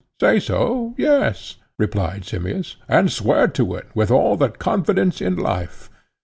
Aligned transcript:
Say 0.19 0.39
so, 0.39 0.95
yes, 0.97 1.57
replied 1.77 2.25
Simmias, 2.25 2.75
and 2.89 3.11
swear 3.11 3.47
to 3.49 3.75
it, 3.75 3.85
with 3.93 4.09
all 4.09 4.35
the 4.35 4.49
confidence 4.49 5.21
in 5.21 5.35
life. 5.35 5.91